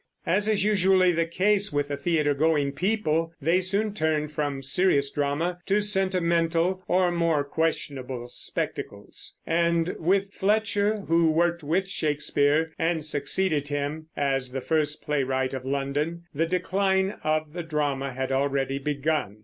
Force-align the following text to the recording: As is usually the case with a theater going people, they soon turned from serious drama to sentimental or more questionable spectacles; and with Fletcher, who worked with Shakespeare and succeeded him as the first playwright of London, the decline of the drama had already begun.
As 0.25 0.47
is 0.47 0.63
usually 0.63 1.11
the 1.11 1.27
case 1.27 1.71
with 1.71 1.91
a 1.91 1.95
theater 1.95 2.33
going 2.33 2.71
people, 2.71 3.35
they 3.39 3.61
soon 3.61 3.93
turned 3.93 4.31
from 4.31 4.63
serious 4.63 5.11
drama 5.11 5.59
to 5.67 5.79
sentimental 5.79 6.83
or 6.87 7.11
more 7.11 7.43
questionable 7.43 8.27
spectacles; 8.27 9.35
and 9.45 9.95
with 9.99 10.33
Fletcher, 10.33 11.01
who 11.01 11.29
worked 11.29 11.61
with 11.61 11.87
Shakespeare 11.87 12.73
and 12.79 13.05
succeeded 13.05 13.67
him 13.67 14.07
as 14.17 14.51
the 14.53 14.61
first 14.61 15.03
playwright 15.03 15.53
of 15.53 15.65
London, 15.65 16.23
the 16.33 16.47
decline 16.47 17.17
of 17.23 17.53
the 17.53 17.61
drama 17.61 18.11
had 18.11 18.31
already 18.31 18.79
begun. 18.79 19.37